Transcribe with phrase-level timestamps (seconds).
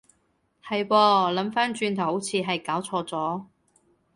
[0.65, 3.45] 係噃，諗返轉頭好似係攪錯咗